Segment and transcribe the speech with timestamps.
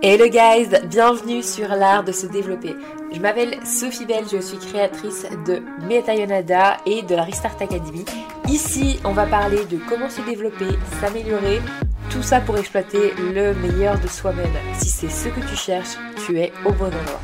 [0.00, 2.74] Hello guys, bienvenue sur l'art de se développer.
[3.12, 8.04] Je m'appelle Sophie Bell, je suis créatrice de Metayonada et de la Restart Academy.
[8.48, 10.68] Ici, on va parler de comment se développer,
[11.00, 11.60] s'améliorer,
[12.10, 14.46] tout ça pour exploiter le meilleur de soi-même.
[14.78, 17.20] Si c'est ce que tu cherches, tu es au bon endroit.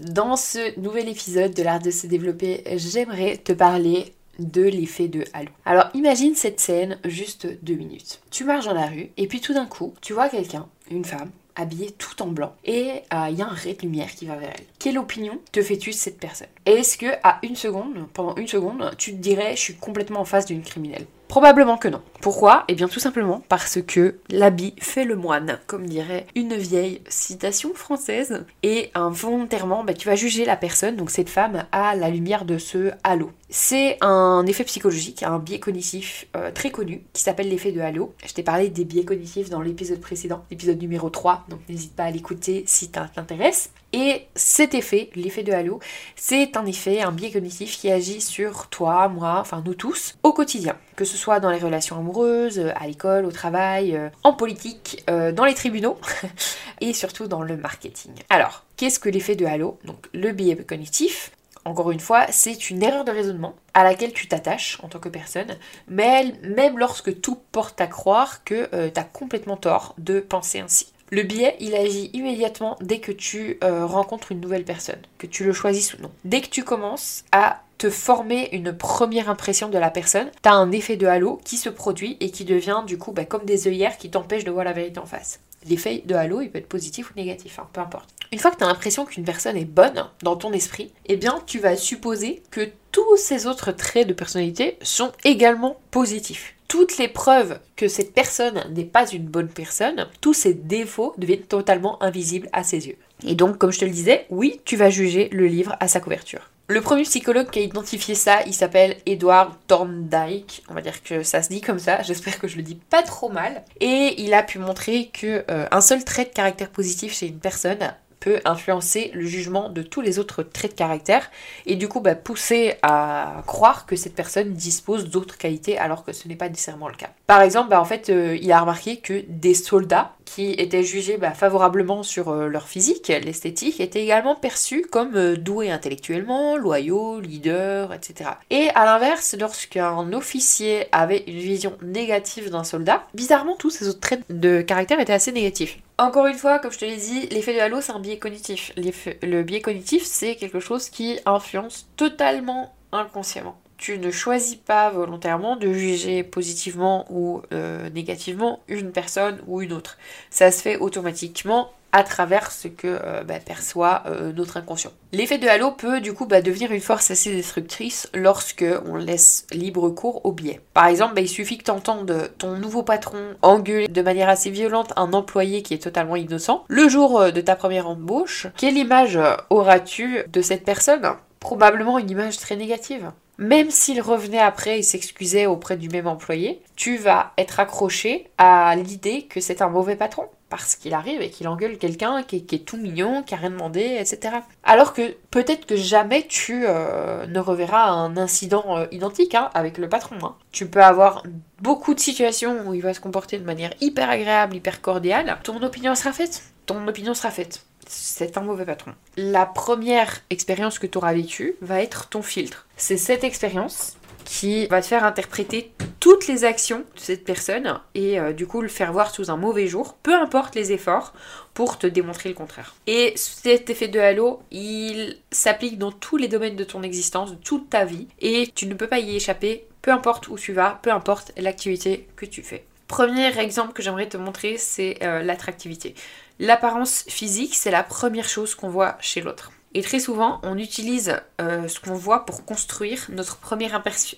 [0.00, 5.24] Dans ce nouvel épisode de l'art de se développer, j'aimerais te parler de l'effet de
[5.32, 5.50] halo.
[5.64, 8.20] Alors imagine cette scène juste deux minutes.
[8.30, 11.30] Tu marches dans la rue et puis tout d'un coup, tu vois quelqu'un, une femme,
[11.54, 14.36] habillée tout en blanc et euh, il y a un ray de lumière qui va
[14.36, 14.64] vers elle.
[14.78, 16.48] Quelle opinion te fais-tu de cette personne?
[16.66, 20.24] Est-ce que à une seconde, pendant une seconde, tu te dirais je suis complètement en
[20.24, 21.06] face d'une criminelle?
[21.32, 22.02] Probablement que non.
[22.20, 22.64] Pourquoi?
[22.68, 27.72] Eh bien tout simplement parce que l'habit fait le moine, comme dirait une vieille citation
[27.72, 28.44] française.
[28.62, 32.58] Et involontairement, bah, tu vas juger la personne, donc cette femme, à la lumière de
[32.58, 33.30] ce halo.
[33.48, 38.14] C'est un effet psychologique, un biais cognitif euh, très connu qui s'appelle l'effet de halo.
[38.26, 42.04] Je t'ai parlé des biais cognitifs dans l'épisode précédent, l'épisode numéro 3, donc n'hésite pas
[42.04, 43.70] à l'écouter si ça t'intéresse.
[43.92, 45.80] Et cet effet, l'effet de halo,
[46.16, 50.32] c'est un effet, un biais cognitif qui agit sur toi, moi, enfin nous tous, au
[50.32, 50.76] quotidien.
[50.96, 55.32] Que ce soit dans les relations amoureuses, à l'école, au travail, euh, en politique, euh,
[55.32, 55.98] dans les tribunaux
[56.80, 58.12] et surtout dans le marketing.
[58.30, 59.78] Alors, qu'est-ce que l'effet de halo?
[59.84, 61.32] Donc le biais cognitif,
[61.64, 65.08] encore une fois, c'est une erreur de raisonnement à laquelle tu t'attaches en tant que
[65.08, 70.58] personne, mais même lorsque tout porte à croire que euh, tu complètement tort de penser
[70.58, 70.91] ainsi.
[71.12, 75.44] Le biais, il agit immédiatement dès que tu euh, rencontres une nouvelle personne, que tu
[75.44, 76.10] le choisisses ou non.
[76.24, 80.54] Dès que tu commences à te former une première impression de la personne, tu as
[80.54, 83.68] un effet de halo qui se produit et qui devient du coup bah, comme des
[83.68, 85.40] œillères qui t'empêchent de voir la vérité en face.
[85.68, 88.08] L'effet de halo, il peut être positif ou négatif, hein, peu importe.
[88.32, 91.42] Une fois que tu as l'impression qu'une personne est bonne dans ton esprit, eh bien
[91.44, 97.08] tu vas supposer que tous ces autres traits de personnalité sont également positifs toutes les
[97.08, 102.48] preuves que cette personne n'est pas une bonne personne, tous ses défauts deviennent totalement invisibles
[102.54, 102.96] à ses yeux.
[103.26, 106.00] Et donc, comme je te le disais, oui, tu vas juger le livre à sa
[106.00, 106.48] couverture.
[106.68, 110.64] Le premier psychologue qui a identifié ça, il s'appelle Edward Thorndike.
[110.70, 112.00] On va dire que ça se dit comme ça.
[112.00, 113.64] J'espère que je le dis pas trop mal.
[113.80, 117.38] Et il a pu montrer que euh, un seul trait de caractère positif chez une
[117.38, 121.28] personne peut influencer le jugement de tous les autres traits de caractère
[121.66, 126.12] et du coup bah, pousser à croire que cette personne dispose d'autres qualités alors que
[126.12, 127.10] ce n'est pas nécessairement le cas.
[127.26, 131.16] Par exemple, bah, en fait, euh, il a remarqué que des soldats qui étaient jugés
[131.16, 137.18] bah, favorablement sur euh, leur physique, l'esthétique, étaient également perçus comme euh, doués intellectuellement, loyaux,
[137.18, 138.30] leaders, etc.
[138.50, 144.00] Et à l'inverse, lorsqu'un officier avait une vision négative d'un soldat, bizarrement tous ces autres
[144.00, 145.78] traits de caractère étaient assez négatifs.
[145.98, 148.72] Encore une fois, comme je te l'ai dit, l'effet de halo, c'est un biais cognitif.
[148.76, 153.58] Le biais cognitif, c'est quelque chose qui influence totalement inconsciemment.
[153.76, 159.72] Tu ne choisis pas volontairement de juger positivement ou euh, négativement une personne ou une
[159.72, 159.98] autre.
[160.30, 164.90] Ça se fait automatiquement à travers ce que euh, bah, perçoit euh, notre inconscient.
[165.12, 169.46] L'effet de halo peut du coup bah, devenir une force assez destructrice lorsque on laisse
[169.52, 170.60] libre cours au biais.
[170.72, 174.50] Par exemple, bah, il suffit que tu entendes ton nouveau patron engueuler de manière assez
[174.50, 176.64] violente un employé qui est totalement innocent.
[176.68, 179.18] Le jour euh, de ta première embauche, quelle image
[179.50, 181.12] auras-tu de cette personne?
[181.40, 183.10] Probablement une image très négative.
[183.38, 188.76] Même s'il revenait après et s'excusait auprès du même employé, tu vas être accroché à
[188.76, 192.66] l'idée que c'est un mauvais patron parce qu'il arrive et qu'il engueule quelqu'un qui, est
[192.66, 194.36] tout mignon, qui a rien demandé, etc.
[194.64, 199.78] Alors que peut-être que jamais tu euh, ne reverras un incident euh, identique hein, avec
[199.78, 200.16] le patron.
[200.22, 200.36] Hein.
[200.50, 201.22] Tu peux avoir
[201.62, 205.38] beaucoup de situations où il va se comporter de manière hyper agréable, hyper cordiale.
[205.42, 206.42] Ton opinion sera faite.
[206.66, 207.64] Ton opinion sera faite.
[207.88, 208.92] C'est un mauvais patron.
[209.16, 212.66] La première expérience que tu auras vécue va être ton filtre.
[212.76, 218.18] C'est cette expérience qui va te faire interpréter toutes les actions de cette personne et
[218.18, 221.12] euh, du coup le faire voir sous un mauvais jour, peu importe les efforts,
[221.54, 222.74] pour te démontrer le contraire.
[222.86, 227.36] Et cet effet de halo, il s'applique dans tous les domaines de ton existence, de
[227.36, 230.80] toute ta vie, et tu ne peux pas y échapper, peu importe où tu vas,
[230.82, 232.64] peu importe l'activité que tu fais.
[232.88, 235.94] Premier exemple que j'aimerais te montrer, c'est euh, l'attractivité.
[236.38, 239.52] L'apparence physique, c'est la première chose qu'on voit chez l'autre.
[239.74, 243.74] Et très souvent, on utilise euh, ce qu'on voit pour construire notre première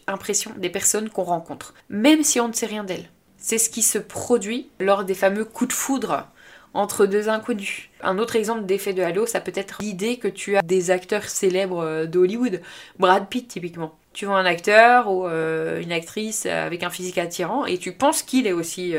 [0.06, 3.08] impression des personnes qu'on rencontre, même si on ne sait rien d'elles.
[3.38, 6.26] C'est ce qui se produit lors des fameux coups de foudre
[6.72, 7.88] entre deux inconnus.
[8.02, 11.28] Un autre exemple d'effet de halo, ça peut être l'idée que tu as des acteurs
[11.28, 12.60] célèbres euh, d'Hollywood,
[12.98, 13.96] Brad Pitt typiquement.
[14.12, 18.22] Tu vois un acteur ou euh, une actrice avec un physique attirant et tu penses
[18.22, 18.94] qu'il est aussi,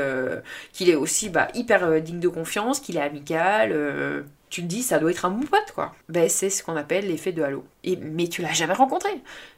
[0.74, 5.00] qu'il est aussi bah, hyper digne de confiance, qu'il est amical, tu te dis ça
[5.00, 5.94] doit être un bon pote quoi.
[6.10, 7.66] Ben c'est ce qu'on appelle l'effet de halo.
[7.84, 9.10] Et, mais tu l'as jamais rencontré.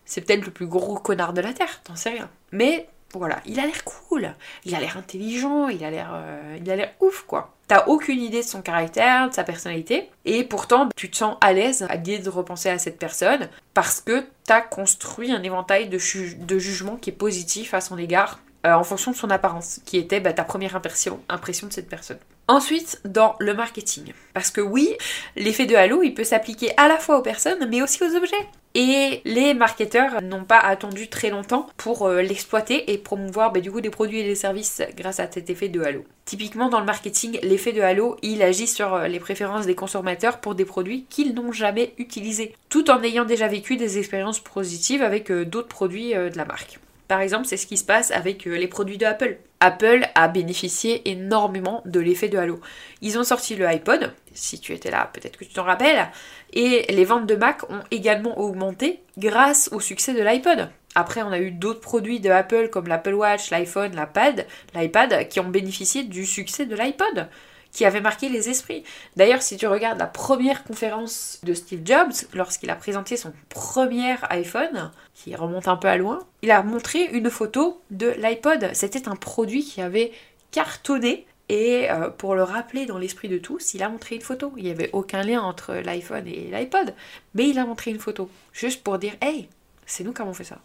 [0.06, 2.30] C'est peut-être le plus gros connard de la Terre, t'en sais rien.
[2.51, 4.34] Mais Voilà, il a l'air cool,
[4.66, 7.54] il a l'air intelligent, il a l'air euh, il a l'air ouf quoi.
[7.68, 11.54] T'as aucune idée de son caractère, de sa personnalité, et pourtant tu te sens à
[11.54, 15.98] l'aise à l'idée de repenser à cette personne parce que t'as construit un éventail de,
[15.98, 20.19] jugements qui est positif à son égard euh, en fonction de son apparence, qui était
[20.19, 22.19] bah, ta première impression de cette personne.
[22.49, 24.13] Ensuite, dans le marketing.
[24.33, 24.95] Parce que oui,
[25.35, 28.47] l'effet de halo, il peut s'appliquer à la fois aux personnes, mais aussi aux objets.
[28.73, 33.69] Et les marketeurs n'ont pas attendu très longtemps pour euh, l'exploiter et promouvoir bah, du
[33.69, 36.05] coup des produits et des services grâce à cet effet de halo.
[36.23, 40.39] Typiquement dans le marketing, l'effet de halo, il agit sur euh, les préférences des consommateurs
[40.39, 45.01] pour des produits qu'ils n'ont jamais utilisés, tout en ayant déjà vécu des expériences positives
[45.01, 46.79] avec d'autres produits de la marque.
[47.07, 49.38] Par exemple, c'est ce qui se passe avec euh, les produits de Apple.
[49.59, 52.59] Apple a bénéficié énormément de l'effet de halo.
[53.01, 56.07] Ils ont sorti le iPod, si tu étais là, peut-être que tu t'en rappelles,
[56.54, 60.69] et les ventes de Mac ont également augmenté grâce au succès de l'iPod.
[60.95, 64.45] Après, on a eu d'autres produits de Apple comme l'Apple Watch, l'iPhone, l'iPad,
[64.75, 67.27] l'iPad qui ont bénéficié du succès de l'iPod
[67.72, 68.84] qui avait marqué les esprits.
[69.16, 74.16] D'ailleurs, si tu regardes la première conférence de Steve Jobs, lorsqu'il a présenté son premier
[74.30, 78.72] iPhone, qui remonte un peu à loin, il a montré une photo de l'iPod.
[78.74, 80.12] C'était un produit qui avait
[80.52, 81.25] cartonné.
[81.50, 84.52] Et euh, pour le rappeler dans l'esprit de tous, il a montré une photo.
[84.58, 86.94] Il n'y avait aucun lien entre l'iPhone et l'iPod.
[87.36, 88.30] Mais il a montré une photo.
[88.52, 89.48] Juste pour dire, hey,
[89.86, 90.60] c'est nous qui avons fait ça.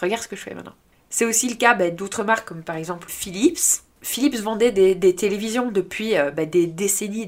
[0.00, 0.74] Regarde ce que je fais maintenant.
[1.10, 5.70] C'est aussi le cas ben, d'autres marques comme par exemple Philips, Philips vendait des, télévisions
[5.70, 7.26] depuis euh, bah, des décennies,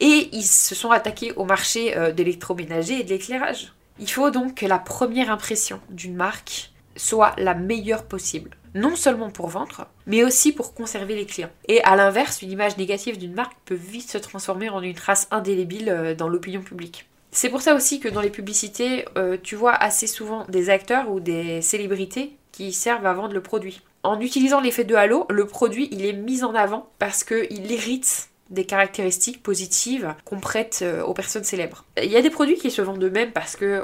[0.00, 3.72] et ils se sont attaqués au marché euh, d'électroménager et de l'éclairage.
[4.00, 8.50] Il faut donc que la première impression d'une marque soit la meilleure possible.
[8.74, 11.50] Non seulement pour vendre, mais aussi pour conserver les clients.
[11.68, 15.28] Et à l'inverse, une image négative d'une marque peut vite se transformer en une trace
[15.30, 17.06] indélébile euh, dans l'opinion publique.
[17.30, 19.06] C'est pour ça aussi que dans les publicités,
[19.42, 23.82] tu vois assez souvent des acteurs ou des célébrités qui servent à vendre le produit
[24.04, 28.28] en utilisant l'effet de halo, le produit il est mis en avant parce qu'il hérite
[28.50, 31.84] des caractéristiques positives qu'on prête euh, aux personnes célèbres.
[32.02, 33.82] Il y a des produits qui se vendent d'eux-mêmes parce que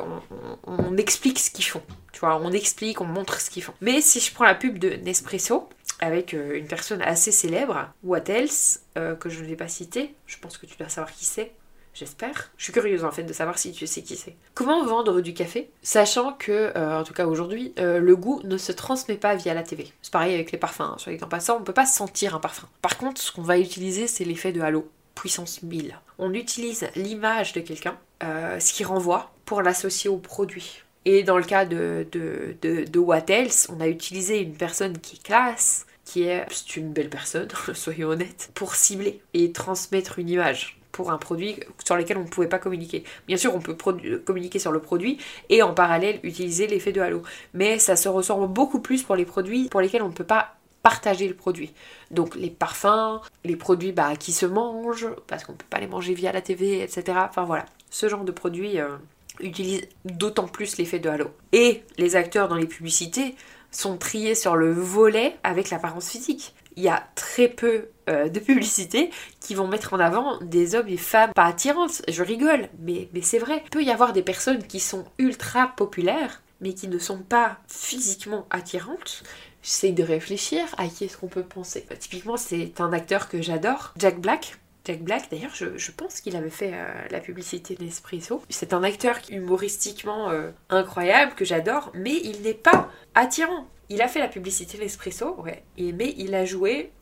[0.67, 1.83] on, explique ce qu'ils font.
[2.13, 3.73] Tu vois, on explique, on montre ce qu'ils font.
[3.81, 5.69] Mais si je prends la pub de Nespresso,
[5.99, 10.15] avec euh, une personne assez célèbre, What Else, euh, que je ne vais pas citer,
[10.27, 11.53] je pense que tu dois savoir qui c'est,
[12.01, 12.51] J'espère.
[12.57, 14.35] Je suis curieuse en fait de savoir si tu sais qui c'est.
[14.55, 18.57] Comment vendre du café Sachant que, euh, en tout cas aujourd'hui, euh, le goût ne
[18.57, 19.93] se transmet pas via la TV.
[20.01, 20.81] C'est pareil avec les parfums.
[20.81, 20.95] Hein.
[20.97, 22.67] Sur les temps passants, on ne peut pas sentir un parfum.
[22.81, 25.95] Par contre, ce qu'on va utiliser, c'est l'effet de halo, puissance 1000.
[26.19, 30.83] On utilise l'image de quelqu'un, euh, ce qui renvoie, pour l'associer au produit.
[31.05, 34.97] Et dans le cas de, de, de, de What Else, on a utilisé une personne
[34.97, 40.19] qui est classe, qui est, c'est une belle personne, soyons honnêtes, pour cibler et transmettre
[40.19, 43.05] une image pour un produit sur lequel on ne pouvait pas communiquer.
[43.27, 43.77] Bien sûr, on peut
[44.25, 47.23] communiquer sur le produit et en parallèle utiliser l'effet de halo.
[47.55, 50.55] Mais ça se ressort beaucoup plus pour les produits pour lesquels on ne peut pas
[50.83, 51.73] partager le produit.
[52.11, 55.87] Donc les parfums, les produits bah, qui se mangent, parce qu'on ne peut pas les
[55.87, 57.19] manger via la TV, etc.
[57.29, 58.97] Enfin voilà, ce genre de produits euh,
[59.41, 61.31] utilisent d'autant plus l'effet de halo.
[61.53, 63.35] Et les acteurs dans les publicités
[63.71, 68.41] sont triés sur le volet avec l'apparence physique il y a très peu euh, de
[68.41, 72.03] publicités qui vont mettre en avant des hommes et femmes pas attirantes.
[72.09, 73.63] Je rigole, mais, c'est vrai.
[73.67, 77.59] Il peut y avoir des personnes qui sont ultra populaires, mais qui ne sont pas
[77.69, 79.23] physiquement attirantes.
[79.63, 81.85] J'essaie de réfléchir à qui est-ce qu'on peut penser.
[81.89, 84.57] Bah, typiquement, c'est un acteur que j'adore, Jack Black.
[84.87, 88.43] Jack Black, d'ailleurs, je, pense qu'il avait fait euh, la publicité Nespresso.
[88.49, 93.67] C'est un acteur humoristiquement euh, incroyable que j'adore, mais il n'est pas attirant.
[93.91, 96.93] Il a fait la publicité Nespresso, ouais, mais il a joué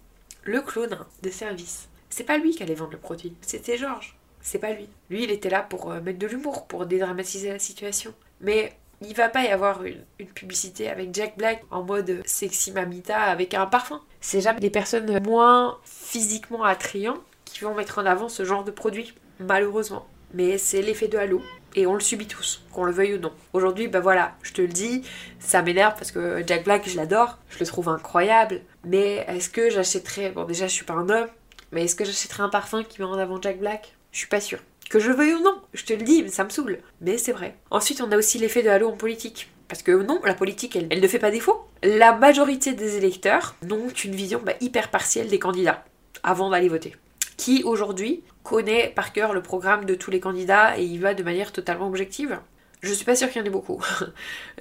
[0.43, 1.89] le clown de service.
[2.09, 4.17] C'est pas lui qui allait vendre le produit, c'était Georges.
[4.41, 4.89] C'est pas lui.
[5.11, 8.15] Lui, il était là pour euh, mettre de l'humour, pour dédramatiser la situation.
[8.41, 10.03] Mais il va pas y avoir une,
[10.35, 14.01] publicité avec Jack Black en mode sexy mamita avec un parfum.
[14.23, 18.71] C'est jamais des personnes moins physiquement attrayantes qui vont mettre en avant ce genre de
[18.71, 20.07] produit, malheureusement.
[20.33, 21.43] Mais c'est l'effet de halo
[21.75, 23.33] et on le subit tous, qu'on le veuille ou non.
[23.53, 25.03] Aujourd'hui, bah voilà, je te le dis,
[25.39, 29.71] ça m'énerve parce que Jack Black, je l'adore, je le trouve incroyable, mais est-ce que
[29.71, 31.29] j'achèterais, bon déjà je suis pas un homme,
[31.73, 33.95] mais est-ce que j'achèterais un parfum qui met en avant Jack Black?
[34.13, 34.61] Je suis pas sûre.
[34.89, 36.79] Que je le veuille ou non, je te le dis, mais ça me saoule.
[37.03, 37.57] Mais c'est vrai.
[37.71, 39.51] Ensuite, on a aussi l'effet de halo en politique.
[39.69, 41.69] Parce que non, la politique, elle, ne fait pas défaut.
[41.83, 45.85] La majorité des électeurs n'ont qu'une vision bah, hyper partielle des candidats
[46.23, 46.97] avant d'aller voter.
[47.39, 51.23] Qui aujourd'hui connaît par cœur le programme de tous les candidats et il va de
[51.23, 52.39] manière totalement objective.
[52.81, 53.83] Je suis pas sûre qu'il y en ait beaucoup.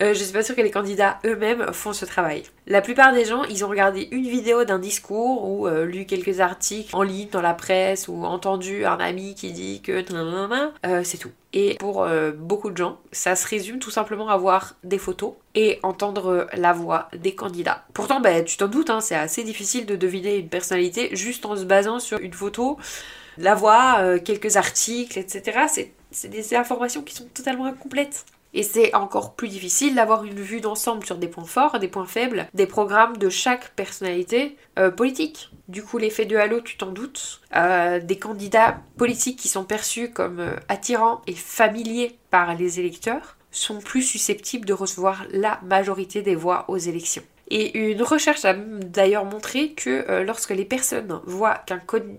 [0.04, 2.44] Euh, je suis pas sûre que les candidats eux-mêmes font ce travail.
[2.68, 6.40] La plupart des gens, ils ont regardé une vidéo d'un discours ou euh, lu quelques
[6.40, 10.04] articles en ligne dans la presse ou entendu un ami qui dit que
[10.86, 11.32] euh, c'est tout.
[11.60, 15.34] Et pour euh, beaucoup de gens, ça se résume tout simplement à voir des photos
[15.56, 17.84] et entendre la voix des candidats.
[17.96, 21.56] Pourtant, bah, tu t'en doutes, hein, c'est assez difficile de deviner une personnalité juste en
[21.56, 22.78] se basant sur une photo,
[23.40, 25.92] la voix, euh, quelques articles, etc.
[26.12, 28.24] C'est des informations qui sont totalement incomplètes.
[28.54, 32.06] Et c'est encore plus difficile d'avoir une vue d'ensemble sur des points forts, des points
[32.06, 35.52] faibles, des programmes de chaque personnalité euh, politique.
[35.68, 37.42] Du coup, l'effet de halo, tu t'en doutes.
[37.56, 43.38] Euh, des candidats politiques qui sont perçus comme euh, attirants et familiers par les électeurs
[43.52, 47.24] sont plus susceptibles de recevoir la majorité des voix aux élections.
[47.50, 51.64] Et une recherche a d'ailleurs montré que euh, lorsque les personnes voient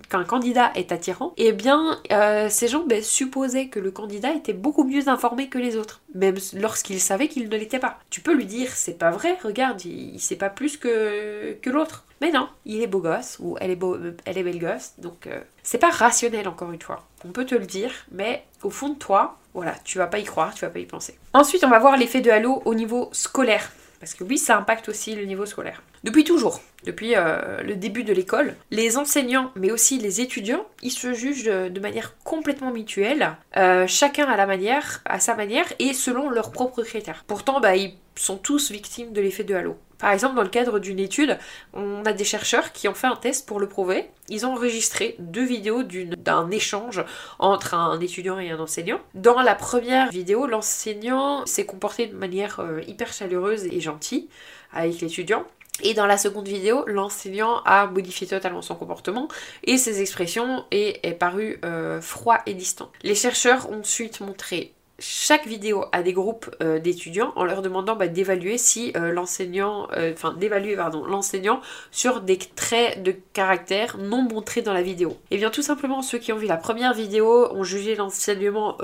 [0.08, 4.54] qu'un candidat est attirant, eh bien euh, ces gens ben, supposaient que le candidat était
[4.54, 7.99] beaucoup mieux informé que les autres, même lorsqu'ils savaient qu'il ne l'était pas.
[8.11, 12.04] Tu peux lui dire c'est pas vrai, regarde, il, sait pas plus que, l'autre.
[12.20, 15.26] Mais non, il est beau gosse ou elle est, beau, elle est belle gosse, donc
[15.26, 17.06] euh, c'est pas rationnel encore une fois.
[17.25, 20.25] On peut te le dire, mais au fond de toi, voilà, tu vas pas y
[20.25, 21.16] croire, tu vas pas y penser.
[21.32, 23.70] Ensuite, on va voir l'effet de halo au niveau scolaire.
[24.00, 25.83] Parce que oui, ça impacte aussi le niveau scolaire.
[26.05, 30.93] Depuis toujours, depuis euh, le début de l'école, les enseignants, mais aussi les étudiants, ils
[30.93, 35.93] se jugent de, manière complètement mutuelle, euh, chacun à la manière, à sa manière et
[35.93, 37.25] selon leurs propres critères.
[37.26, 39.76] Pourtant, bah, ils sont tous victimes de l'effet de halo.
[39.99, 41.38] Par exemple, dans le cadre d'une étude,
[41.73, 44.09] on a des chercheurs qui ont fait un test pour le prouver.
[44.28, 47.05] Ils ont enregistré deux vidéos d'un échange
[47.40, 49.00] entre un étudiant et un enseignant.
[49.14, 54.28] Dans la première vidéo, l'enseignant s'est comporté de manière euh, hyper chaleureuse et gentille
[54.73, 55.45] avec l'étudiant.
[55.82, 59.28] Et dans la seconde vidéo, l'enseignant a modifié totalement son comportement
[59.64, 62.90] et ses expressions et est paru euh, froid et distant.
[63.02, 67.95] Les chercheurs ont ensuite montré chaque vidéo à des groupes euh, d'étudiants en leur demandant
[67.95, 71.61] bah, d'évaluer si euh, l'enseignant, euh, enfin d'évaluer pardon l'enseignant
[71.93, 75.17] sur des traits de caractère non montrés dans la vidéo.
[75.31, 78.76] Et bien tout simplement ceux qui ont vu la première vidéo ont jugé l'enseignement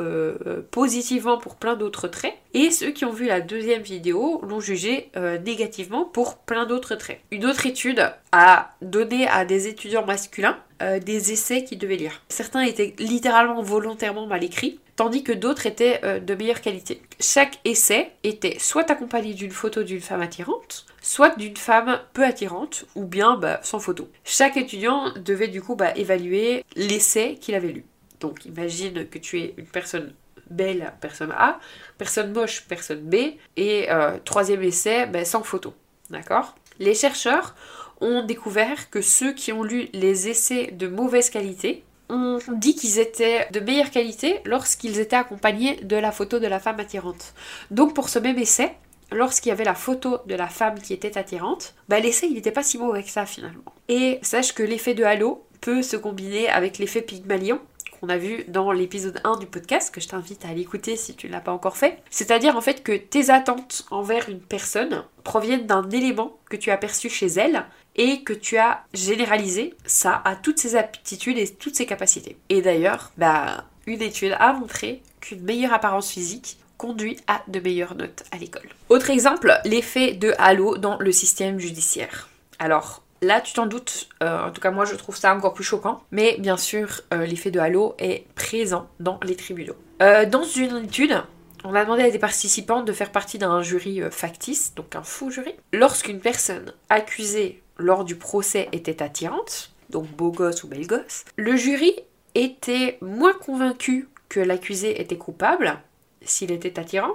[0.71, 5.11] positivement pour plein d'autres traits et ceux qui ont vu la deuxième vidéo l'ont jugé
[5.44, 7.21] négativement pour plein d'autres traits.
[7.30, 12.23] Une autre étude a donné à des étudiants masculins des essais qu'ils devaient lire.
[12.28, 17.02] Certains étaient littéralement volontairement mal écrits tandis que d'autres étaient euh, de meilleure qualité.
[17.20, 22.86] Chaque essai était soit accompagné d'une photo d'une femme attirante, soit d'une femme peu attirante,
[22.94, 24.08] ou bien bah, sans photo.
[24.24, 27.84] Chaque étudiant devait du coup bah, évaluer l'essai qu'il avait lu.
[28.20, 30.14] Donc imagine que tu es une personne
[30.50, 31.58] belle, personne A,
[31.98, 35.74] personne moche, personne B, et euh, troisième essai, bah, sans photo.
[36.10, 36.54] D'accord?
[36.78, 37.54] Les chercheurs
[38.00, 42.99] ont découvert que ceux qui ont lu les essais de mauvaise qualité, on dit qu'ils
[42.99, 47.34] étaient de meilleure qualité lorsqu'ils étaient accompagnés de la photo de la femme attirante.
[47.70, 48.73] Donc pour ce même essai,
[49.11, 52.52] lorsqu'il y avait la photo de la femme qui était attirante, bah l'essai il n'était
[52.52, 53.64] pas si mauvais que ça finalement.
[53.88, 57.61] Et sache que l'effet de halo peut se combiner avec l'effet Pygmalion
[58.04, 61.26] qu'on a vu dans l'épisode 1 du podcast, que je t'invite à l'écouter si tu
[61.26, 62.02] ne l'as pas encore fait.
[62.11, 66.76] C'est-à-dire en fait que tes attentes envers une personne proviennent d'un élément que tu as
[66.76, 67.64] perçu chez elle
[67.96, 72.37] et que tu as généralisé ça à toutes ses aptitudes et toutes ses capacités.
[72.50, 77.94] Et d'ailleurs, bah, une étude a montré qu'une meilleure apparence physique conduit à de meilleures
[77.94, 78.68] notes à l'école.
[78.90, 82.28] Autre exemple, l'effet de halo dans le système judiciaire.
[82.58, 85.64] Alors, Là, tu t'en doutes, euh, en tout cas moi je trouve ça encore plus
[85.64, 89.76] choquant, mais bien sûr, euh, l'effet de halo est présent dans les tribunaux.
[90.02, 91.23] Euh, dans une étude,
[91.64, 95.31] on a demandé à des participants de faire partie d'un jury factice, donc un faux
[95.31, 95.54] jury.
[95.73, 101.57] Lorsqu'une personne accusée lors du procès était attirante, donc beau gosse ou belle gosse, le
[101.57, 101.95] jury
[102.35, 105.78] était moins convaincu que l'accusé était coupable,
[106.21, 107.14] s'il était attirant,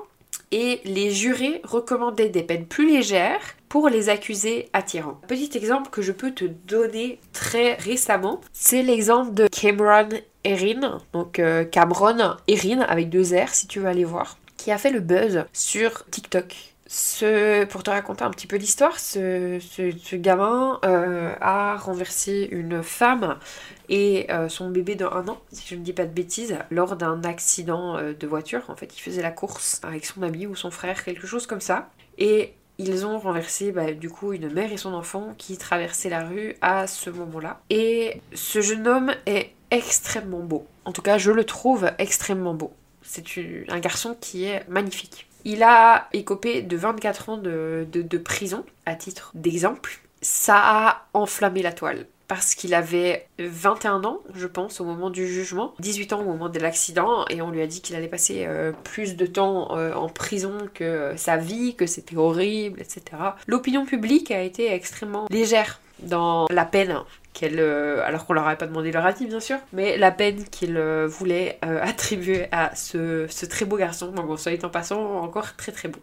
[0.52, 5.20] et les jurés recommandaient des peines plus légères pour les accusés attirants.
[5.28, 10.10] Petit exemple que je peux te donner très récemment, c'est l'exemple de Cameron
[10.44, 14.78] Erin, donc euh, Cameron Erin avec deux R si tu veux aller voir, qui a
[14.78, 16.69] fait le buzz sur TikTok.
[17.70, 23.38] Pour te raconter un petit peu l'histoire, ce, gamin euh, a renversé une femme
[23.90, 27.24] et euh, son bébé de an, si je ne dis pas de bêtises, lors d'un
[27.24, 28.64] accident euh, de voiture.
[28.70, 31.62] En fait, il faisait la course avec son ami ou son frère, quelque chose comme
[31.62, 31.92] ça.
[32.18, 36.24] Et ils ont renversé bah, du coup une mère et son enfant qui traversaient la
[36.24, 37.62] rue à ce moment-là.
[37.70, 40.66] Et ce jeune homme est extrêmement beau.
[40.86, 42.74] En tout cas, je le trouve extrêmement beau.
[43.04, 43.24] C'est
[43.68, 45.29] un garçon qui est magnifique.
[45.46, 50.00] Il a écopé de 24 ans de, prison, à titre d'exemple.
[50.22, 55.28] Ça a enflammé la toile parce qu'il avait 21 ans, je pense, au moment du
[55.28, 58.46] jugement, 18 ans au moment de l'accident, et on lui a dit qu'il allait passer
[58.46, 63.02] euh, plus de temps euh, en prison que sa vie, que c'était horrible, etc.
[63.48, 67.00] L'opinion publique a été extrêmement légère dans la peine
[67.34, 70.44] qu'elle, euh, alors qu'on leur avait pas demandé leur avis bien sûr, mais la peine
[70.46, 74.12] qu'il euh, voulait euh, attribuer à ce, très beau garçon.
[74.12, 76.00] Donc bon, soit en passant, encore très très beau.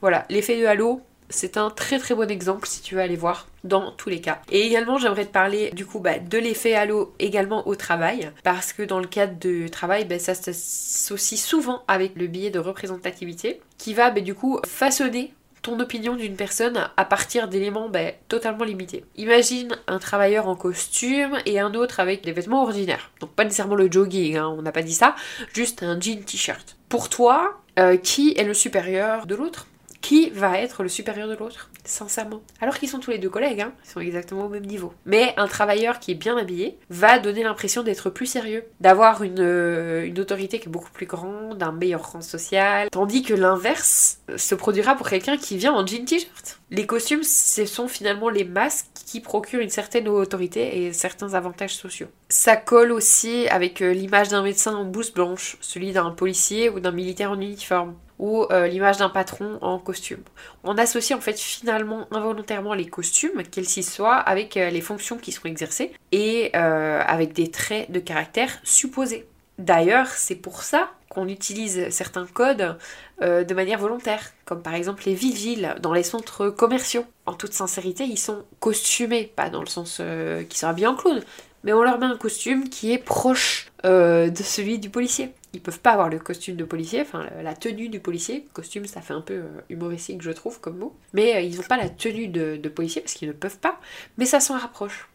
[0.00, 3.48] Voilà, l'effet de halo, c'est un très très bon exemple si tu veux aller voir
[3.64, 4.40] dans tous les cas.
[4.50, 8.72] Et également j'aimerais te parler du coup bah, de l'effet halo également au travail parce
[8.72, 13.60] que dans le cadre du travail bah, ça s'associe souvent avec le biais de représentativité
[13.76, 15.34] qui va bah, du coup façonner
[15.68, 19.04] ton opinion d'une personne à partir d'éléments ben, totalement limités.
[19.16, 23.10] Imagine un travailleur en costume et un autre avec des vêtements ordinaires.
[23.20, 25.14] Donc pas nécessairement le jogging, hein, on n'a pas dit ça,
[25.52, 26.76] juste un jean t-shirt.
[26.88, 29.66] Pour toi, euh, qui est le supérieur de l'autre?
[30.00, 31.68] Qui va être le supérieur de l'autre?
[31.88, 32.42] Sincèrement.
[32.60, 34.92] Alors qu'ils sont tous les deux collègues, hein, ils sont exactement au même niveau.
[35.06, 39.40] Mais un travailleur qui est bien habillé va donner l'impression d'être plus sérieux, d'avoir une,
[39.40, 44.18] euh, une, autorité qui est beaucoup plus grande, un meilleur rang social, tandis que l'inverse
[44.36, 46.60] se produira pour quelqu'un qui vient en jean t-shirt.
[46.70, 51.74] Les costumes, ce sont finalement les masques qui procurent une certaine autorité et certains avantages
[51.74, 52.08] sociaux.
[52.28, 56.80] Ça colle aussi avec euh, l'image d'un médecin en blouse blanche, celui d'un policier ou
[56.80, 60.22] d'un militaire en uniforme ou euh, l'image d'un patron en costume.
[60.64, 65.18] On associe en fait finalement involontairement les costumes, qu'ils s'y soient, avec euh, les fonctions
[65.18, 69.26] qui sont exercées et euh, avec des traits de caractère supposés.
[69.58, 72.76] D'ailleurs, c'est pour ça qu'on utilise certains codes
[73.20, 77.04] de manière volontaire, comme par exemple les villes dans les centres commerciaux.
[77.26, 80.00] En toute sincérité, ils sont costumés, pas dans le sens
[80.48, 81.20] qu'ils sont habillés en clown,
[81.68, 85.80] mais on leur met un costume qui est proche de celui du policier ils peuvent
[85.80, 88.46] pas avoir le costume de policier, enfin la tenue du policier.
[88.52, 90.94] Costume, ça fait un peu euh, humoristique, je trouve, comme mot.
[91.14, 93.80] Mais euh, ils n'ont pas la tenue de, policier parce qu'ils ne peuvent pas.
[94.18, 95.08] Mais ça s'en rapproche.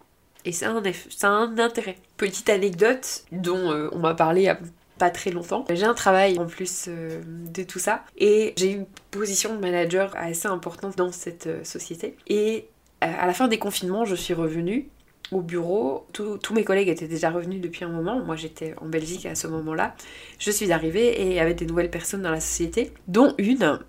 [0.45, 0.81] Et c'est un,
[1.23, 1.97] un intérêt.
[2.17, 4.57] Petite anecdote dont euh, on m'a parlé a
[4.97, 5.65] pas très longtemps.
[5.69, 8.03] J'ai un travail en plus de tout ça.
[8.17, 12.15] Et j'ai une position de manager assez importante dans cette société.
[12.27, 12.67] Et
[13.01, 14.89] à la fin des confinements, je suis revenue
[15.35, 16.05] au bureau.
[16.13, 18.19] tous mes collègues étaient déjà revenus depuis un moment.
[18.19, 19.95] Moi, j'étais en Belgique à ce moment-là.
[20.39, 23.79] Je suis arrivée et il y avait des nouvelles personnes dans la société, dont une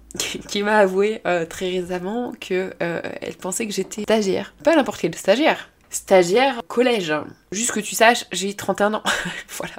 [0.49, 4.55] qui m'a avoué euh, très récemment que euh, elle pensait que j'étais stagiaire.
[4.63, 7.15] Pas n'importe quel stagiaire, stagiaire collège.
[7.53, 9.03] Juste que tu saches, j'ai 31 ans.
[9.49, 9.75] voilà.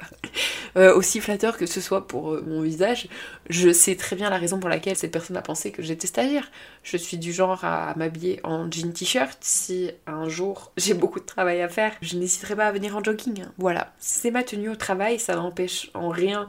[0.76, 3.08] Euh, aussi flatteur que ce soit pour euh, mon visage,
[3.48, 6.50] je sais très bien la raison pour laquelle cette personne a pensé que j'étais stagiaire.
[6.82, 9.38] Je suis du genre à, m'habiller en jean t-shirt.
[9.40, 13.02] Si un jour j'ai beaucoup de travail à faire, je n'hésiterai pas à venir en
[13.02, 13.44] jogging.
[13.56, 13.94] Voilà.
[13.98, 16.48] C'est ma tenue au travail, ça n'empêche en rien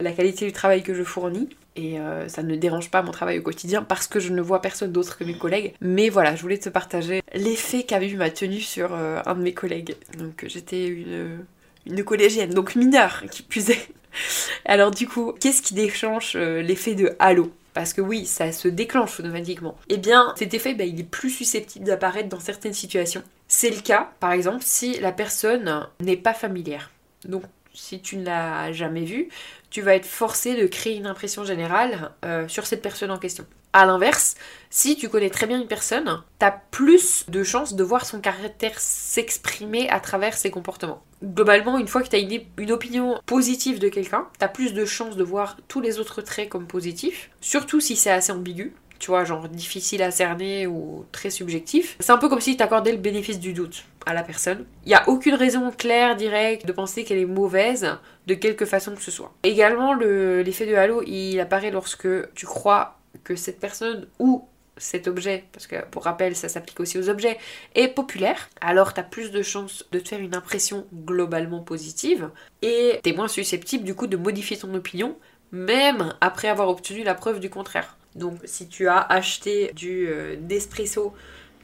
[0.00, 3.38] la qualité du travail que je fournis et euh, ça ne dérange pas mon travail
[3.38, 5.74] au quotidien parce que je ne vois personne d'autre que mes collègues.
[5.80, 9.42] Mais voilà, je voulais te partager l'effet qu'avait eu ma tenue sur euh, un de
[9.42, 9.94] mes collègues.
[10.18, 11.44] Donc j'étais une,
[11.86, 13.78] une collégienne, donc mineure qui puisait.
[14.64, 17.52] Alors du coup, qu'est-ce qui déclenche euh, l'effet de halo?
[17.74, 19.76] Parce que oui, ça se déclenche automatiquement.
[19.88, 23.22] Eh bien, cet effet, bah, il est plus susceptible d'apparaître dans certaines situations.
[23.46, 26.90] C'est le cas, par exemple, si la personne n'est pas familière.
[27.24, 29.28] Donc, si tu ne l'as jamais vue,
[29.70, 33.46] tu vas être forcé de créer une impression générale euh, sur cette personne en question.
[33.72, 34.34] A l'inverse,
[34.70, 38.78] si tu connais très bien une personne, t'as plus de chances de voir son caractère
[38.80, 41.02] s'exprimer à travers ses comportements.
[41.22, 45.16] Globalement, une fois que t'as une, une opinion positive de quelqu'un, t'as plus de chances
[45.16, 49.24] de voir tous les autres traits comme positifs, surtout si c'est assez ambigu tu vois,
[49.24, 51.96] genre difficile à cerner ou très subjectif.
[52.00, 54.64] C'est un peu comme si tu accordais le bénéfice du doute à la personne.
[54.84, 58.94] Il n'y a aucune raison claire, directe, de penser qu'elle est mauvaise de quelque façon
[58.94, 59.34] que ce soit.
[59.42, 64.44] Également, l'effet de halo, il apparaît lorsque tu crois que cette personne ou
[64.78, 67.36] cet objet, parce que pour rappel ça s'applique aussi aux objets,
[67.74, 72.30] est populaire, alors tu as plus de chances de te faire une impression globalement positive
[72.62, 75.16] et tu es moins susceptible du coup de modifier ton opinion,
[75.52, 77.96] même après avoir obtenu la preuve du contraire.
[78.14, 80.36] Donc si tu as acheté du euh,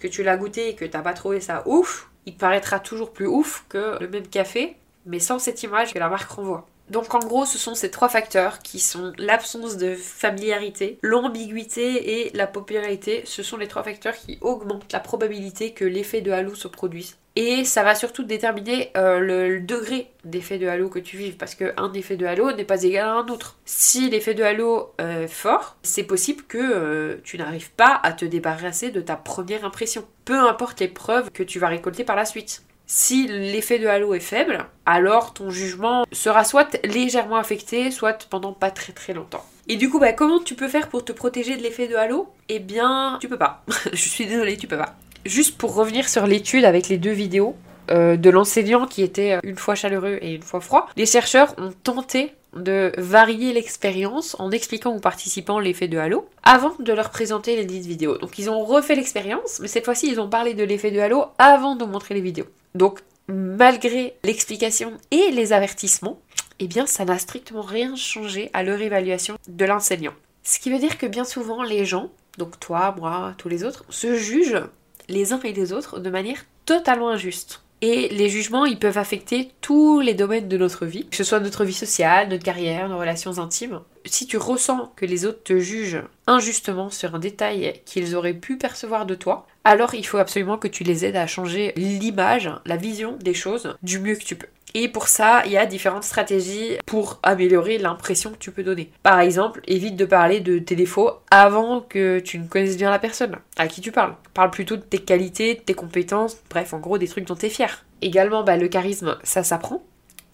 [0.01, 3.27] que tu l'as goûté et que t'as pas trouvé ça ouf, il paraîtra toujours plus
[3.27, 6.67] ouf que le même café, mais sans cette image que la marque renvoie.
[6.91, 12.31] Donc en gros, ce sont ces trois facteurs qui sont l'absence de familiarité, l'ambiguïté et
[12.35, 13.23] la popularité.
[13.25, 17.17] Ce sont les trois facteurs qui augmentent la probabilité que l'effet de halo se produise.
[17.37, 21.57] Et ça va surtout déterminer euh, le, degré d'effet de halo que tu vives, parce
[21.57, 23.59] qu'un effet de halo n'est pas égal à un autre.
[23.65, 28.25] Si l'effet de halo est fort, c'est possible que euh, tu n'arrives pas à te
[28.25, 32.25] débarrasser de ta première impression, peu importe les preuves que tu vas récolter par la
[32.25, 32.63] suite.
[32.87, 38.53] Si l'effet de halo est faible, alors ton jugement sera soit légèrement affecté, soit pendant
[38.53, 39.45] pas très très longtemps.
[39.69, 42.29] Et du coup, bah, comment tu peux faire pour te protéger de l'effet de halo?
[42.51, 43.65] Eh bien, tu peux pas.
[43.93, 44.95] Je suis désolée, tu peux pas.
[45.25, 47.57] Juste pour revenir sur l'étude avec les deux vidéos
[47.91, 51.73] euh, de l'enseignant qui était une fois chaleureux et une fois froid, les chercheurs ont
[51.83, 57.57] tenté de varier l'expérience en expliquant aux participants l'effet de halo avant de leur présenter
[57.57, 58.19] les 10 vidéos.
[58.19, 61.27] Donc ils ont refait l'expérience, mais cette fois-ci ils ont parlé de l'effet de halo
[61.39, 62.47] avant de montrer les vidéos.
[62.75, 66.21] Donc malgré l'explication et les avertissements,
[66.59, 70.15] eh bien ça n'a strictement rien changé à leur évaluation de l'enseignant.
[70.43, 73.85] Ce qui veut dire que bien souvent les gens, donc toi, moi, tous les autres,
[73.89, 74.63] se jugent
[75.09, 77.64] les uns et les autres de manière totalement injuste.
[77.87, 81.39] Et les jugements, ils peuvent affecter tous les domaines de notre vie, que ce soit
[81.39, 83.81] notre vie sociale, notre carrière, nos relations intimes.
[84.07, 88.57] Si tu ressens que les autres te jugent injustement sur un détail qu'ils auraient pu
[88.57, 92.79] percevoir de toi, alors il faut absolument que tu les aides à changer l'image, la
[92.79, 94.49] vision des choses du mieux que tu peux.
[94.77, 98.91] Et pour ça, il y a différentes stratégies pour améliorer l'impression que tu peux donner.
[99.05, 102.99] Par exemple, évite de parler de tes défauts avant que tu ne connaisses bien la
[102.99, 104.17] personne à qui tu parles.
[104.35, 107.47] Parle plutôt de tes qualités, de tes compétences, bref, en gros, des trucs dont tu
[107.47, 107.85] es fier.
[108.03, 109.85] Également, bah, le charisme, ça s'apprend.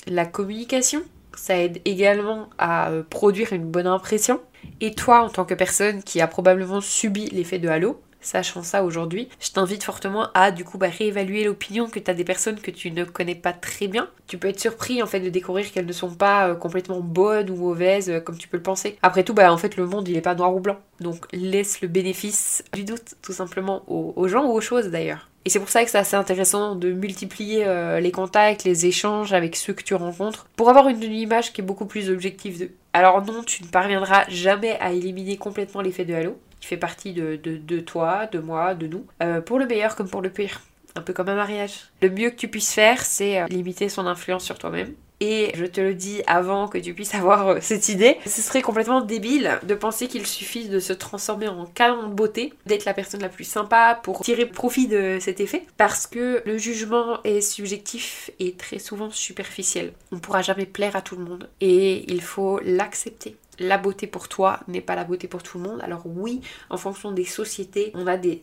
[0.07, 1.03] La communication,
[1.37, 4.41] ça aide également à euh, produire une bonne impression.
[4.81, 8.85] Et toi, en tant que personne qui a probablement subi l'effet de halo, sachant ça
[8.85, 12.61] aujourd'hui, je t'invite fortement à du coup bah, réévaluer l'opinion que tu as des personnes
[12.61, 14.09] que tu ne connais pas très bien.
[14.27, 17.51] Tu peux être surpris en fait de découvrir qu'elles ne sont pas euh, complètement bonnes
[17.51, 18.99] ou mauvaises euh, comme tu peux le penser.
[19.03, 20.79] Après tout, bah en fait le monde il est pas noir ou blanc.
[21.01, 25.29] Donc laisse le bénéfice du doute tout simplement aux, gens ou aux choses d'ailleurs.
[25.47, 29.33] Et c'est pour ça que c'est assez intéressant de multiplier euh, les contacts, les échanges
[29.33, 32.59] avec ceux que tu rencontres pour avoir une, une image qui est beaucoup plus objective
[32.59, 32.73] d'eux.
[32.93, 37.13] Alors non, tu ne parviendras jamais à éliminer complètement l'effet de halo, qui fait partie
[37.13, 40.61] de, de, toi, de moi, de nous, euh, pour le meilleur comme pour le pire.
[40.97, 41.89] Un peu comme un mariage.
[42.03, 44.93] Le mieux que tu puisses faire, c'est euh, limiter son influence sur toi-même.
[45.21, 48.63] Et je te le dis avant que tu puisses avoir euh, cette idée, ce serait
[48.63, 52.95] complètement débile de penser qu'il suffit de se transformer en canon de beauté, d'être la
[52.95, 57.43] personne la plus sympa pour tirer profit de cet effet, parce que le jugement est
[57.43, 59.93] subjectif et très souvent superficiel.
[60.11, 64.07] On ne pourra jamais plaire à tout le monde et il faut l'accepter la beauté
[64.07, 65.81] pour toi n'est pas la beauté pour tout le monde.
[65.83, 68.41] Alors oui, en fonction des sociétés, on a des,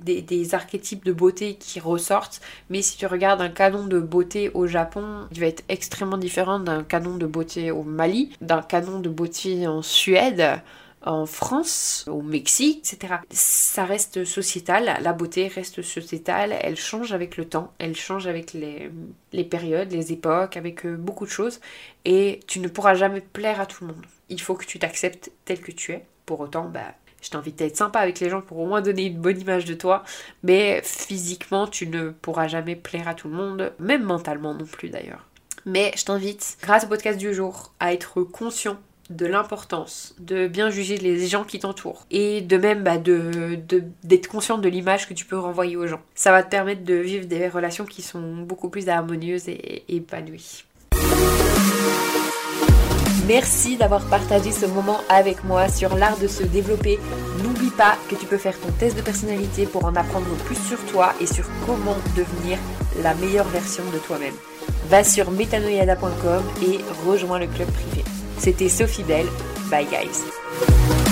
[0.54, 5.28] archétypes de beauté qui ressortent, mais si tu regardes un canon de beauté au Japon,
[5.32, 9.68] il va être extrêmement différent d'un canon de beauté au Mali, d'un canon de beauté
[9.68, 10.62] en Suède
[11.04, 13.16] en France, au Mexique, etc.
[13.32, 18.54] Ça reste sociétal, la beauté reste sociétale, elle change avec le temps, elle change avec
[18.54, 21.62] les, périodes, les époques, avec euh, beaucoup de choses,
[22.04, 25.32] et tu ne pourras jamais plaire à tout le monde il faut que tu t'acceptes
[25.46, 26.06] tel que tu es.
[26.26, 29.06] Pour autant, bah, je t'invite à être sympa avec les gens pour au moins donner
[29.06, 30.04] une bonne image de toi.
[30.44, 34.90] Mais physiquement, tu ne pourras jamais plaire à tout le monde, même mentalement non plus
[34.90, 35.26] d'ailleurs.
[35.66, 38.78] Mais je t'invite, grâce au podcast du jour, à être conscient
[39.10, 44.58] de l'importance de bien juger les gens qui t'entourent et de même bah, d'être conscient
[44.58, 46.02] de l'image que tu peux renvoyer aux gens.
[46.14, 50.66] Ça va te permettre de vivre des relations qui sont beaucoup plus harmonieuses et épanouies.
[53.28, 56.98] Merci d'avoir partagé ce moment avec moi sur l'art de se développer.
[57.44, 60.80] N'oublie pas que tu peux faire ton test de personnalité pour en apprendre plus sur
[60.86, 62.58] toi et sur comment devenir
[63.04, 64.36] la meilleure version de toi-même.
[64.90, 68.06] Va sur metanoyada.com et rejoins le club privé.
[68.38, 69.28] C'était Sophie Belle.
[69.70, 71.07] Bye guys.